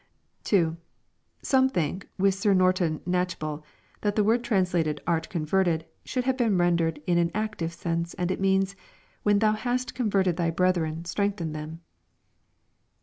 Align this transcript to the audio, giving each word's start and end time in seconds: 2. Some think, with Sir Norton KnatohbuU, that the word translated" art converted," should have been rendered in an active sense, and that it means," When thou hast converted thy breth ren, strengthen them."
2. 0.45 0.77
Some 1.43 1.69
think, 1.69 2.07
with 2.17 2.33
Sir 2.33 2.55
Norton 2.55 3.01
KnatohbuU, 3.05 3.61
that 4.01 4.15
the 4.15 4.23
word 4.23 4.43
translated" 4.43 4.99
art 5.05 5.29
converted," 5.29 5.85
should 6.03 6.23
have 6.23 6.37
been 6.37 6.57
rendered 6.57 6.99
in 7.05 7.19
an 7.19 7.29
active 7.35 7.71
sense, 7.71 8.15
and 8.15 8.31
that 8.31 8.33
it 8.33 8.41
means," 8.41 8.75
When 9.21 9.37
thou 9.37 9.51
hast 9.53 9.93
converted 9.93 10.37
thy 10.37 10.49
breth 10.49 10.77
ren, 10.77 11.05
strengthen 11.05 11.51
them." 11.51 11.81